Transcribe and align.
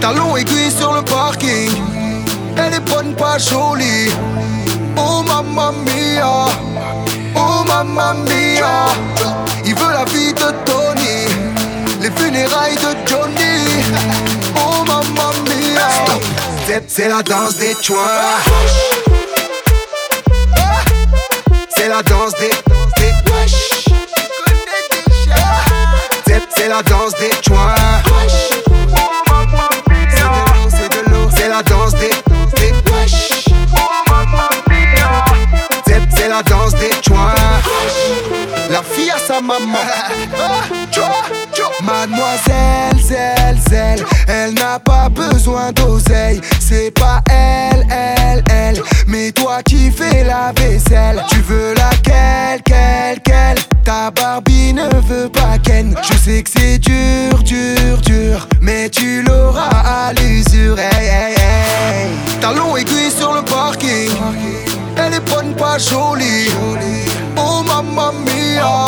Talon 0.00 0.36
aiguille 0.36 0.70
sur 0.70 0.92
le 0.92 1.02
parking. 1.02 1.70
Elle 2.56 2.74
est 2.74 2.80
bonne, 2.80 3.14
pas 3.14 3.38
jolie. 3.38 4.10
Oh 4.96 5.22
mamma 5.22 5.72
mia. 5.84 6.46
Oh 7.34 7.64
mamma 7.66 8.14
mia. 8.14 8.86
Il 9.64 9.74
veut 9.74 9.92
la 9.92 10.04
vie 10.04 10.32
de 10.32 10.52
Tony. 10.64 11.26
Les 12.00 12.10
funérailles 12.10 12.76
de 12.76 12.96
Johnny. 13.08 13.84
Oh 14.56 14.84
mamma 14.84 15.30
mia. 15.46 15.88
C'est- 16.66 16.84
C'est 16.88 17.08
la 17.08 17.22
danse 17.22 17.56
des 17.56 17.74
joints. 17.82 18.40
C'est 21.76 21.88
la 21.88 22.02
danse 22.02 22.32
des. 22.40 22.50
des 22.98 23.12
C'est- 26.26 26.42
C'est 26.56 26.68
la 26.68 26.82
danse 26.82 27.12
des 27.20 27.30
joints. 27.46 28.77
La 31.58 31.64
danse 31.64 31.92
des. 31.94 32.10
des 32.56 32.72
C'est 35.86 36.00
c'est 36.16 36.28
la 36.28 36.42
danse 36.42 36.74
des 36.74 36.90
joints. 37.04 37.34
La 38.70 38.82
fille 38.82 39.10
à 39.10 39.18
sa 39.18 39.40
maman. 39.40 39.78
Mademoiselle, 41.82 42.98
zèle, 43.02 43.58
zèle, 43.70 44.04
elle 44.28 44.54
n'a 44.54 44.78
pas 44.78 45.08
besoin 45.08 45.72
d'oseille. 45.72 46.40
C'est 46.60 46.90
pas 46.90 47.20
elle, 47.30 47.86
elle, 47.90 48.44
elle, 48.50 48.82
mais 49.06 49.32
toi 49.32 49.62
qui 49.62 49.90
fais 49.90 50.22
la 50.24 50.52
vaisselle. 50.56 51.24
Tu 51.30 51.40
veux 51.40 51.74
laquelle, 51.74 52.62
quelle, 52.64 53.20
quelle 53.24 53.58
Ta 53.84 54.10
Barbie 54.10 54.74
ne 54.74 54.88
veut 55.06 55.28
pas 55.28 55.58
Ken. 55.62 55.96
Je 56.02 56.14
sais 56.14 56.42
que 56.42 56.50
c'est 56.50 56.78
dur, 56.78 57.42
dur, 57.42 57.57
Oh 67.36 67.62
mamma 67.62 68.12
mia. 68.12 68.86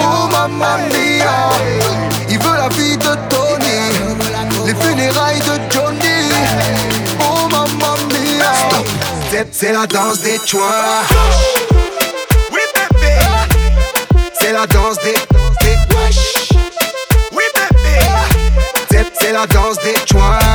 Oh 0.00 0.28
mamma 0.30 0.78
mia. 0.90 1.50
Il 2.28 2.38
veut 2.38 2.56
la 2.56 2.68
vie 2.68 2.96
de 2.96 3.14
Tony. 3.28 3.78
Les 4.66 4.74
funérailles 4.74 5.40
de 5.40 5.60
Johnny. 5.72 6.30
Oh 7.20 7.48
mamma 7.50 7.94
mia. 8.10 8.52
C'est- 9.52 9.72
la 9.72 9.86
danse 9.86 10.20
des 10.20 10.38
joints. 10.46 11.02
Oui, 12.52 12.60
bébé. 12.74 13.14
C'est 14.40 14.52
la 14.52 14.66
danse 14.66 14.96
des. 15.04 15.14
des 15.62 15.76
Oui, 17.32 17.44
bébé. 17.54 17.98
C'est 19.20 19.32
la 19.32 19.46
danse 19.46 19.78
des 19.82 19.94
joints. 20.10 20.51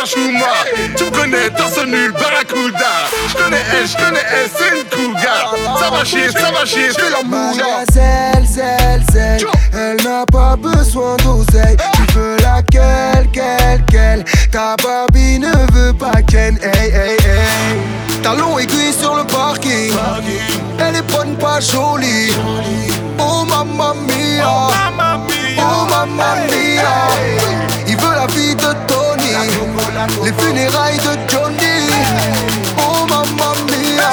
La 0.00 0.06
chouma. 0.06 0.46
Tu 0.96 1.04
me 1.04 1.10
connais, 1.10 1.50
torse 1.50 1.84
nul, 1.86 2.12
barracuda. 2.12 2.92
Je 3.28 3.34
connais 3.34 3.62
elle, 3.72 3.86
je 3.86 3.96
connais 3.96 4.26
elle, 4.32 4.50
c'est 4.56 4.78
une 4.78 5.12
cougar. 5.12 5.54
Ça 5.78 5.90
va 5.90 6.04
chier, 6.04 6.30
ça 6.30 6.50
va 6.50 6.64
chier, 6.64 6.88
c'est 6.92 7.10
la 7.10 7.22
moula. 7.22 7.64
Mademoiselle, 7.80 8.46
zèle, 8.46 9.04
zèle, 9.12 9.46
elle 9.72 10.04
n'a 10.04 10.24
pas 10.30 10.56
besoin 10.56 11.16
d'oseille. 11.18 11.76
Tu 11.94 12.14
veux 12.14 12.36
laquelle, 12.38 13.28
quelle, 13.32 13.84
quelle 13.90 14.24
Ta 14.50 14.76
Barbie 14.82 15.38
ne 15.38 15.52
veut 15.72 15.92
pas 15.92 16.22
Ken, 16.22 16.58
hey, 16.62 16.90
hey, 16.90 17.16
hey. 17.24 18.22
Talon 18.22 18.58
aiguille 18.58 18.92
sur 18.92 19.14
le 19.16 19.24
parking. 19.24 19.92
Elle 20.78 20.96
est 20.96 21.02
bonne, 21.02 21.36
pas 21.36 21.60
jolie. 21.60 22.32
Les 30.24 30.32
funérailles 30.42 30.98
de 30.98 31.30
Johnny. 31.30 31.88
Oh 32.78 33.06
mamma 33.06 33.52
mia. 33.68 34.10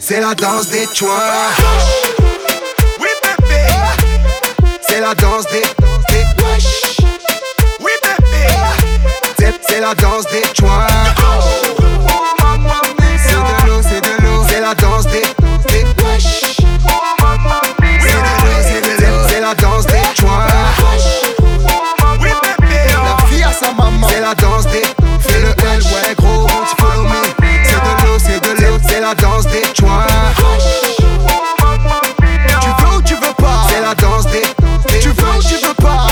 C'est- 0.00 0.20
la 0.20 0.34
danse 0.34 0.68
des 0.68 0.86
joints. 0.94 1.50
Oui, 3.00 3.08
bébé. 3.22 3.62
C'est 4.88 5.00
la 5.00 5.14
danse 5.14 5.44
des. 5.52 5.62
des 6.10 6.24
Oui, 7.80 7.92
bébé. 8.02 9.52
C'est 9.68 9.80
la 9.80 9.94
danse 9.94 10.24
des. 10.32 10.42
Fais 24.62 25.40
le 25.40 25.48
L, 25.48 25.82
ouais, 25.82 26.14
gros, 26.16 26.46
tu 26.46 26.82
follow 26.82 27.04
me. 27.04 27.22
C'est 27.64 27.80
de 27.80 27.92
l'eau, 28.04 28.18
c'est 28.18 28.40
de 28.40 28.52
l'eau, 28.62 28.78
c'est 28.86 29.00
la 29.00 29.14
danse 29.14 29.46
des 29.46 29.62
joints. 29.78 30.06
Tu 32.60 32.68
veux 32.68 32.96
ou 32.96 33.02
tu 33.02 33.14
veux 33.14 33.34
pas? 33.38 33.66
C'est 33.68 33.80
la 33.80 33.94
danse 33.94 34.26
des. 34.26 34.42
Tu 35.00 35.08
veux 35.08 35.12
ou 35.12 35.42
tu 35.42 35.54
veux 35.66 35.74
pas? 35.74 36.06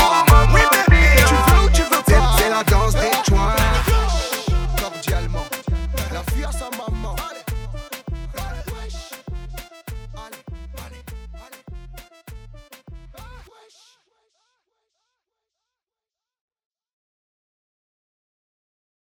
Tu 1.27 1.33
veux 1.33 1.63
ou 1.63 1.69
tu 1.71 1.83
veux 1.83 2.03
pas? 2.05 2.35
C'est 2.37 2.49
la 2.49 2.63
danse 2.63 2.93
des 2.93 3.11
joints. 3.27 3.55
Cordialement, 4.81 5.45
la 6.11 6.21
fille 6.33 6.45
à 6.45 6.51
sa 6.51 6.69
maman. 6.77 7.15